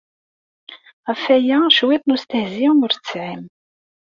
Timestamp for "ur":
2.85-2.91